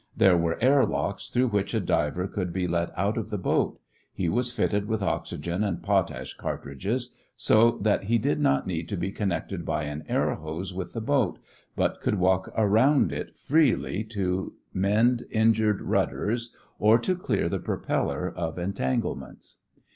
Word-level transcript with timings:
There 0.17 0.35
were 0.35 0.57
air 0.63 0.83
locks 0.83 1.29
through 1.29 1.49
which 1.49 1.75
a 1.75 1.79
diver 1.79 2.25
could 2.27 2.51
be 2.51 2.67
let 2.67 2.89
out 2.97 3.19
of 3.19 3.29
the 3.29 3.37
boat. 3.37 3.79
He 4.11 4.29
was 4.29 4.51
fitted 4.51 4.87
with 4.87 5.03
oxygen 5.03 5.63
and 5.63 5.83
potash 5.83 6.33
cartridges, 6.37 7.15
so 7.35 7.77
that 7.83 8.05
he 8.05 8.17
did 8.17 8.39
not 8.39 8.65
need 8.65 8.89
to 8.89 8.97
be 8.97 9.11
connected 9.11 9.63
by 9.63 9.83
an 9.83 10.03
air 10.09 10.33
hose 10.33 10.73
with 10.73 10.93
the 10.93 11.01
boat, 11.01 11.37
but 11.75 12.01
could 12.01 12.15
walk 12.15 12.51
around 12.57 13.11
it 13.11 13.37
freely 13.37 14.03
to 14.05 14.53
mend 14.73 15.21
injured 15.29 15.83
rudders 15.83 16.51
or 16.79 16.97
to 16.97 17.15
clear 17.15 17.47
the 17.47 17.59
propeller 17.59 18.27
of 18.27 18.57
entanglements. 18.57 19.57